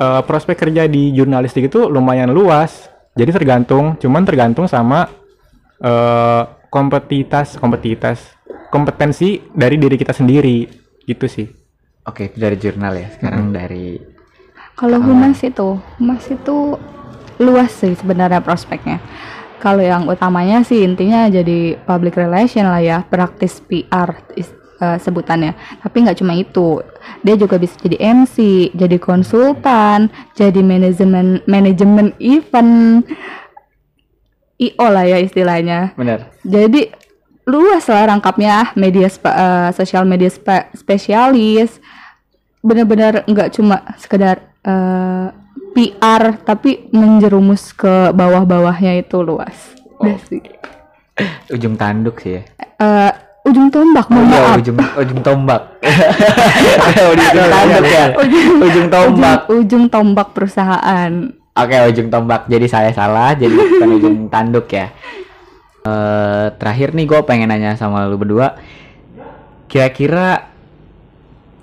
eh, 0.00 0.22
prospek 0.24 0.56
kerja 0.68 0.88
di 0.88 1.12
jurnalistik 1.12 1.68
itu 1.68 1.86
lumayan 1.86 2.32
luas. 2.32 2.88
Jadi 3.12 3.30
tergantung 3.34 4.00
cuman 4.00 4.22
tergantung 4.24 4.64
sama 4.64 5.08
eh, 5.80 6.42
kompetitas 6.68 7.56
kompetitas 7.60 8.24
kompetensi 8.72 9.40
dari 9.52 9.76
diri 9.76 9.96
kita 9.96 10.16
sendiri. 10.16 10.64
Gitu 11.04 11.24
sih. 11.28 11.48
Oke, 12.08 12.32
itu 12.32 12.40
dari 12.40 12.56
jurnal 12.56 12.96
ya. 12.96 13.08
Sekarang 13.12 13.52
dari 13.52 14.17
Kalau 14.78 15.02
humas 15.02 15.42
itu, 15.42 15.74
humas 15.98 16.22
itu 16.30 16.78
luas 17.42 17.74
sih 17.74 17.98
sebenarnya 17.98 18.38
prospeknya. 18.38 19.02
Kalau 19.58 19.82
yang 19.82 20.06
utamanya 20.06 20.62
sih 20.62 20.86
intinya 20.86 21.26
jadi 21.26 21.74
public 21.82 22.14
relation 22.14 22.62
lah 22.62 22.78
ya, 22.78 23.02
praktis 23.02 23.58
PR 23.58 24.22
is- 24.38 24.54
eh, 24.78 24.98
sebutannya. 25.02 25.58
Tapi 25.82 26.06
nggak 26.06 26.18
cuma 26.22 26.38
itu, 26.38 26.78
dia 27.26 27.34
juga 27.34 27.58
bisa 27.58 27.74
jadi 27.82 27.98
MC, 27.98 28.70
jadi 28.70 29.02
konsultan, 29.02 30.14
jadi 30.38 30.62
manajemen 30.62 31.42
manajemen 31.50 32.14
event, 32.22 33.02
IO 34.62 34.86
lah 34.86 35.06
ya 35.06 35.18
istilahnya. 35.18 35.98
benar. 35.98 36.30
Jadi 36.46 36.94
luas 37.50 37.82
lah 37.90 38.14
rangkapnya 38.14 38.78
media 38.78 39.10
eh, 39.10 39.70
sosial 39.74 40.06
media 40.06 40.30
spe- 40.30 40.70
spesialis 40.70 41.82
benar-benar 42.62 43.26
nggak 43.26 43.54
cuma 43.54 43.82
sekedar 43.98 44.47
eh, 44.64 45.26
PR 45.74 46.22
tapi 46.42 46.90
menjerumus 46.90 47.70
ke 47.70 48.10
bawah-bawahnya 48.10 48.98
itu 48.98 49.22
luas. 49.22 49.54
Sih. 50.26 50.42
Ujung 51.50 51.74
tanduk 51.74 52.22
sih 52.22 52.38
ya. 52.38 52.42
Eh, 52.78 53.10
ujung 53.46 53.70
tombak 53.72 54.06
Oh 54.06 54.14
mohon 54.14 54.30
iya, 54.30 54.38
maaf. 54.42 54.58
ujung 54.62 54.76
ujung 54.78 55.20
tombak. 55.22 55.62
ujung 57.14 57.48
tanduk 57.50 57.84
ya. 57.86 58.06
Ujung 58.62 58.86
tombak. 58.90 59.38
Ujung, 59.46 59.58
ujung 59.58 59.84
tombak 59.90 60.28
perusahaan. 60.34 61.12
Oke, 61.58 61.76
ujung 61.90 62.08
tombak. 62.10 62.46
Jadi 62.46 62.66
saya 62.70 62.90
salah, 62.94 63.34
jadi 63.34 63.50
bukan 63.50 63.90
ujung 63.98 64.16
tanduk 64.30 64.70
ya. 64.70 64.94
Eh 65.82 66.46
terakhir 66.54 66.94
nih 66.94 67.06
gue 67.06 67.20
pengen 67.26 67.50
nanya 67.50 67.74
sama 67.74 68.06
lu 68.06 68.14
berdua. 68.14 68.54
Kira-kira 69.66 70.54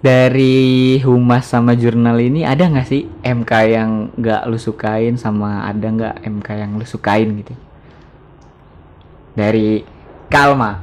dari 0.05 1.01
humas 1.01 1.49
sama 1.49 1.73
jurnal 1.73 2.21
ini 2.21 2.45
ada 2.45 2.69
nggak 2.69 2.85
sih 2.85 3.09
MK 3.25 3.51
yang 3.73 4.13
nggak 4.13 4.45
lu 4.45 4.61
sukain 4.61 5.17
sama 5.17 5.65
ada 5.65 5.81
nggak 5.89 6.15
MK 6.21 6.47
yang 6.61 6.77
lu 6.77 6.85
sukain 6.85 7.33
gitu? 7.41 7.57
Dari 9.33 9.81
Kalma. 10.29 10.77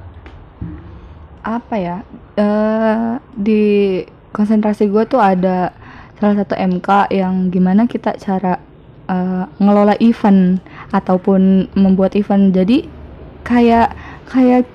Apa 1.46 1.74
ya? 1.78 2.02
Eh 2.34 3.22
di 3.38 3.62
konsentrasi 4.34 4.90
gue 4.90 5.06
tuh 5.06 5.22
ada 5.22 5.70
salah 6.18 6.42
satu 6.42 6.58
MK 6.58 7.14
yang 7.14 7.46
gimana 7.54 7.86
kita 7.86 8.18
cara 8.18 8.58
eh, 9.06 9.44
ngelola 9.62 9.94
event 10.02 10.58
ataupun 10.90 11.70
membuat 11.78 12.18
event. 12.18 12.50
Jadi 12.50 12.90
kayak 13.46 13.94
kayak 14.26 14.66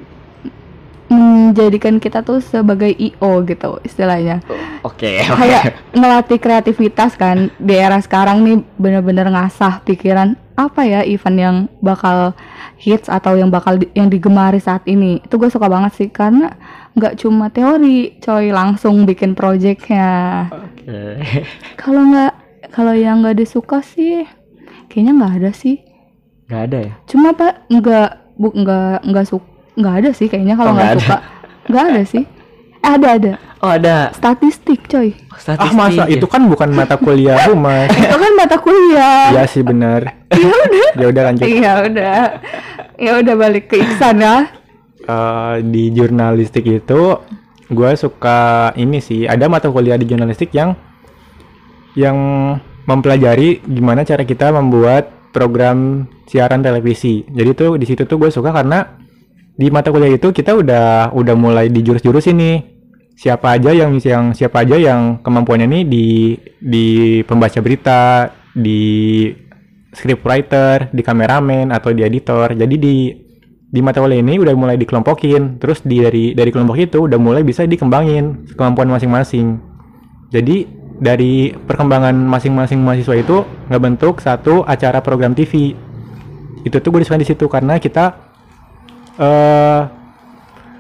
menjadikan 1.08 1.98
kita 1.98 2.20
tuh 2.20 2.40
sebagai 2.40 2.92
IO 2.92 3.44
gitu 3.44 3.80
istilahnya. 3.82 4.44
Oke. 4.82 5.20
kayak 5.22 5.64
ngelatih 5.92 6.38
kreativitas 6.38 7.16
kan 7.16 7.50
di 7.58 7.74
era 7.74 7.98
sekarang 7.98 8.42
nih 8.42 8.58
bener-bener 8.76 9.28
ngasah 9.28 9.82
pikiran 9.82 10.36
apa 10.54 10.82
ya 10.84 11.02
event 11.02 11.38
yang 11.38 11.58
bakal 11.80 12.34
hits 12.76 13.08
atau 13.08 13.34
yang 13.34 13.48
bakal 13.48 13.78
di- 13.78 13.94
yang 13.94 14.08
digemari 14.08 14.58
saat 14.58 14.82
ini 14.86 15.22
itu 15.22 15.38
gue 15.38 15.48
suka 15.48 15.66
banget 15.66 15.94
sih 15.94 16.10
karena 16.10 16.50
nggak 16.94 17.14
cuma 17.16 17.48
teori 17.48 18.18
coy 18.18 18.50
langsung 18.50 19.06
bikin 19.06 19.38
projectnya 19.38 20.10
Oke. 20.50 21.22
kalau 21.78 22.10
nggak 22.10 22.34
kalau 22.74 22.92
yang 22.92 23.22
nggak 23.22 23.38
disuka 23.38 23.82
sih 23.82 24.26
kayaknya 24.88 25.14
nggak 25.16 25.34
ada 25.38 25.52
sih 25.54 25.78
Nggak 26.48 26.62
ada 26.64 26.78
ya? 26.80 26.94
cuma 27.06 27.30
pak 27.32 27.54
nggak 27.70 28.10
bu 28.34 28.48
nggak 28.52 28.98
nggak 29.04 29.26
suka 29.26 29.46
nggak 29.78 29.94
ada 29.96 30.10
sih 30.12 30.26
kayaknya 30.26 30.54
Oh, 30.54 30.60
kalau 30.60 30.72
nggak 30.74 30.86
nggak 30.88 31.00
suka 31.00 31.18
nggak 31.68 31.84
ada 31.86 32.02
sih 32.04 32.24
eh, 32.78 32.92
ada 32.92 33.08
ada 33.14 33.34
Oh 33.58 33.74
ada. 33.74 34.14
statistik 34.14 34.86
coy 34.86 35.14
Oh, 35.14 35.34
Ah 35.34 35.40
statistik 35.40 35.74
masa 35.74 36.04
ya? 36.06 36.14
itu 36.14 36.26
kan 36.26 36.46
bukan 36.46 36.70
mata 36.70 36.94
kuliah 36.94 37.42
humas. 37.46 37.90
itu 37.98 38.14
kan 38.16 38.32
mata 38.34 38.58
kuliah 38.58 39.34
Iya 39.34 39.44
sih 39.46 39.62
benar. 39.62 40.02
Ya 40.98 41.06
udah 41.08 41.24
lanjut. 41.26 41.46
Iya 41.46 41.72
udah, 41.84 42.18
ya 42.98 43.12
udah 43.18 43.34
balik 43.36 43.70
ke 43.70 43.78
Iksan 43.78 44.18
ya. 44.18 44.50
Eh, 45.00 45.56
di 45.64 45.90
jurnalistik 45.90 46.66
itu 46.66 47.02
gue 47.68 47.92
suka 47.96 48.40
ini 48.76 48.98
sih 48.98 49.24
ada 49.24 49.46
mata 49.46 49.68
kuliah 49.68 49.94
di 49.94 50.06
jurnalistik 50.06 50.52
yang 50.52 50.78
yang 51.94 52.18
mempelajari 52.84 53.60
gimana 53.64 54.02
cara 54.02 54.22
kita 54.22 54.52
membuat 54.52 55.32
program 55.32 56.06
siaran 56.24 56.62
televisi 56.62 57.26
jadi 57.26 57.52
tuh 57.52 57.76
di 57.76 57.84
situ 57.84 58.04
tuh 58.04 58.18
gue 58.18 58.30
suka 58.30 58.52
karena 58.52 58.86
di 59.58 59.68
mata 59.74 59.90
kuliah 59.90 60.14
itu 60.14 60.30
kita 60.30 60.54
udah 60.54 61.12
udah 61.18 61.36
mulai 61.36 61.74
di 61.74 61.82
jurus-jurus 61.82 62.30
ini. 62.30 62.78
Siapa 63.18 63.58
aja 63.58 63.74
yang 63.74 63.98
yang 63.98 64.38
siapa 64.38 64.62
aja 64.62 64.78
yang 64.78 65.26
kemampuannya 65.26 65.66
nih 65.66 65.84
di 65.90 66.06
di 66.62 66.88
pembaca 67.26 67.58
berita 67.66 68.30
di 68.54 69.26
scriptwriter 69.90 70.94
di 70.94 71.02
kameramen 71.02 71.74
atau 71.74 71.90
di 71.90 72.06
editor. 72.06 72.54
Jadi 72.54 72.76
di 72.78 72.96
di 73.68 73.80
mata 73.82 74.06
kuliah 74.06 74.22
ini 74.22 74.38
udah 74.38 74.54
mulai 74.54 74.78
dikelompokin. 74.78 75.58
Terus 75.58 75.82
di 75.82 76.06
dari 76.06 76.38
dari 76.38 76.54
kelompok 76.54 76.78
itu 76.78 77.10
udah 77.10 77.18
mulai 77.18 77.42
bisa 77.42 77.66
dikembangin 77.66 78.54
kemampuan 78.54 78.94
masing-masing. 78.94 79.58
Jadi 80.30 80.70
dari 81.02 81.50
perkembangan 81.58 82.14
masing-masing 82.14 82.78
mahasiswa 82.86 83.18
itu 83.18 83.42
ngebentuk 83.74 84.22
satu 84.22 84.62
acara 84.66 85.02
program 85.02 85.34
TV 85.34 85.74
itu 86.66 86.78
tuh 86.84 86.90
gue 86.90 87.00
disukain 87.06 87.22
di 87.22 87.30
situ 87.30 87.46
karena 87.48 87.78
kita 87.78 88.27
eh 89.18 89.82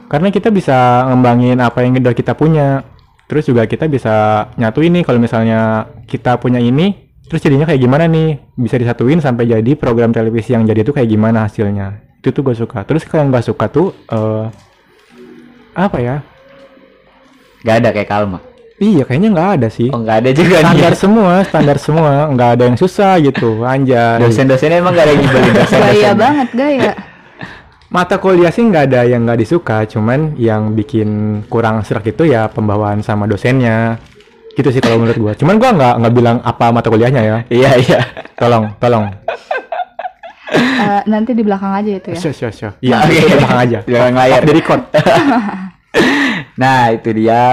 karena 0.08 0.28
kita 0.30 0.48
bisa 0.50 0.78
ngembangin 1.06 1.60
apa 1.60 1.82
yang 1.82 1.98
udah 1.98 2.14
kita 2.14 2.32
punya 2.32 2.86
terus 3.26 3.44
juga 3.44 3.66
kita 3.66 3.86
bisa 3.86 4.14
nyatuin 4.56 4.94
nih 4.94 5.04
kalau 5.04 5.18
misalnya 5.18 5.60
kita 6.06 6.38
punya 6.38 6.58
ini 6.58 6.96
terus 7.28 7.44
jadinya 7.44 7.68
kayak 7.68 7.82
gimana 7.82 8.08
nih 8.08 8.40
bisa 8.56 8.80
disatuin 8.80 9.20
sampai 9.20 9.50
jadi 9.50 9.72
program 9.76 10.10
televisi 10.10 10.56
yang 10.56 10.64
jadi 10.64 10.80
itu 10.80 10.96
kayak 10.96 11.06
gimana 11.06 11.44
hasilnya 11.44 12.00
itu 12.18 12.32
tuh 12.32 12.40
gue 12.42 12.56
suka 12.56 12.82
terus 12.82 13.04
kalau 13.04 13.22
yang 13.22 13.32
gak 13.32 13.44
suka 13.44 13.66
tuh 13.68 13.92
eh 14.08 14.46
apa 15.76 15.98
ya 15.98 16.18
Nggak 17.58 17.76
ada 17.76 17.90
kayak 17.92 18.08
Kalma. 18.08 18.40
iya 18.78 19.04
kayaknya 19.04 19.30
nggak 19.34 19.50
ada 19.60 19.68
sih 19.68 19.90
Oh 19.90 20.00
nggak 20.00 20.18
ada 20.24 20.30
juga 20.32 20.56
standar 20.62 20.94
nih. 20.94 20.98
semua 20.98 21.34
standar 21.44 21.78
semua 21.78 22.12
nggak 22.30 22.50
ada 22.56 22.64
yang 22.64 22.78
susah 22.78 23.18
gitu 23.20 23.66
anjay 23.66 24.22
Dosen-dosennya 24.22 24.78
emang 24.80 24.94
nggak 24.94 25.04
ada 25.04 25.12
yang 25.12 25.22
nyebelin 25.22 25.54
dosen. 25.60 25.80
Gaya 25.82 26.12
banget 26.16 26.48
gaya. 26.56 26.94
Mata 27.88 28.18
kuliah 28.18 28.50
sih 28.50 28.62
nggak 28.62 28.84
ada 28.86 29.02
yang 29.04 29.24
nggak 29.24 29.40
disuka 29.40 29.88
cuman 29.88 30.36
yang 30.36 30.74
bikin 30.74 31.08
kurang 31.48 31.82
serak 31.82 32.04
itu 32.06 32.28
ya 32.28 32.48
pembawaan 32.48 33.00
sama 33.00 33.24
dosennya 33.26 33.96
gitu 34.54 34.68
sih 34.68 34.82
kalau 34.82 35.00
menurut 35.00 35.18
gua 35.18 35.34
cuman 35.34 35.56
gua 35.56 35.72
nggak 35.72 35.94
nggak 35.98 36.14
bilang 36.14 36.38
apa 36.42 36.66
mata 36.70 36.88
kuliahnya 36.88 37.22
ya 37.22 37.38
Iya 37.48 37.72
iya. 37.78 38.00
tolong 38.36 38.76
tolong 38.78 39.08
Eh, 40.48 41.02
nanti 41.06 41.36
di 41.36 41.44
belakang 41.44 41.76
aja 41.76 41.92
itu 41.92 42.16
ya. 42.16 42.18
Syo, 42.18 42.32
syo, 42.32 42.48
syo. 42.50 42.70
iya 42.80 43.04
Oke. 43.04 43.12
itu 43.14 43.28
di 43.28 43.36
belakang 43.36 43.60
aja 43.60 43.78
Di 43.84 43.90
belakang 43.92 44.16
layar. 44.16 44.42
di 44.42 44.52
record 44.56 44.82
Nah 46.62 46.82
itu 46.90 47.10
dia 47.14 47.44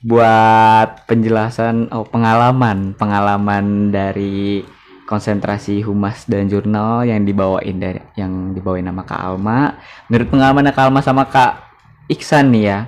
buat 0.00 1.04
penjelasan 1.04 1.90
oh 1.90 2.06
pengalaman 2.06 2.94
pengalaman 2.94 3.90
dari 3.90 4.62
konsentrasi 5.10 5.82
humas 5.82 6.22
dan 6.30 6.46
jurnal 6.46 7.02
yang 7.02 7.26
dibawain 7.26 7.82
dari 7.82 7.98
yang 8.14 8.54
dibawain 8.54 8.86
nama 8.86 9.02
Kak 9.02 9.18
Alma. 9.18 9.74
Menurut 10.06 10.30
pengalaman 10.30 10.70
Kak 10.70 10.86
Alma 10.86 11.02
sama 11.02 11.26
Kak 11.26 11.66
Iksan 12.06 12.54
nih 12.54 12.64
ya. 12.70 12.78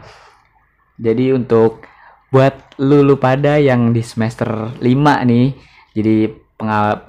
Jadi 1.02 1.34
untuk 1.34 1.82
buat 2.30 2.78
lulu 2.78 3.18
pada 3.18 3.58
yang 3.58 3.90
di 3.90 4.06
semester 4.06 4.70
5 4.78 4.82
nih, 5.26 5.50
jadi 5.98 6.30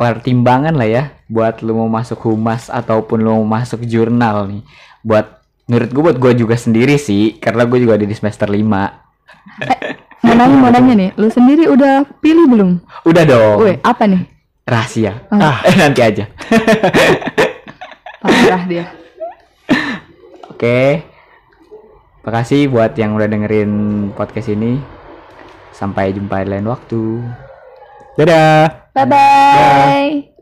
pertimbangan 0.02 0.73
lah 0.73 0.89
ya 0.89 1.04
buat 1.30 1.62
lu 1.62 1.78
mau 1.78 1.86
masuk 1.86 2.17
humas 2.34 2.73
ataupun 2.73 3.21
lu 3.21 3.38
mau 3.38 3.62
masuk 3.62 3.86
jurnal 3.86 4.49
nih. 4.49 4.65
Buat 5.06 5.45
menurut 5.69 5.89
gue 5.93 6.04
buat 6.10 6.17
gue 6.17 6.34
juga 6.41 6.58
sendiri 6.58 6.97
sih 6.97 7.38
karena 7.38 7.69
gue 7.69 7.80
juga 7.86 8.02
ada 8.02 8.04
di 8.04 8.15
semester 8.17 8.49
5 8.49 8.60
Mau 10.23 10.36
nanya 10.36 10.56
mau 10.56 10.71
nanya 10.71 10.93
nih, 10.95 11.10
lu 11.19 11.28
sendiri 11.28 11.67
udah 11.67 12.08
pilih 12.23 12.47
belum? 12.47 12.71
udah 13.04 13.23
dong 13.28 13.58
Woi, 13.60 13.76
apa 13.84 14.08
nih? 14.08 14.33
Rahasia. 14.67 15.28
Oh. 15.32 15.39
ah 15.39 15.60
nanti 15.80 16.02
aja. 16.04 16.26
Parah 18.23 18.63
dia. 18.67 18.86
oke. 20.47 21.04
Makasih 22.23 22.71
buat 22.71 22.95
yang 22.95 23.19
udah 23.19 23.28
dengerin 23.28 23.71
podcast 24.15 24.47
ini. 24.52 24.80
Sampai 25.76 26.15
jumpa 26.15 26.45
di 26.45 26.56
lain 26.56 26.69
waktu. 26.69 27.19
Dadah. 28.15 28.93
Bye 28.93 29.06
bye. 29.10 30.33